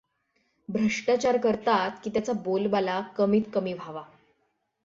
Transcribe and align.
भ्रष्टाचार 0.69 1.37
करतात 1.37 1.91
की, 2.03 2.09
त्याचा 2.09 2.33
बोलबाला 2.33 3.01
कमीत 3.17 3.41
कमी 3.53 3.73
व्हावा. 3.73 4.03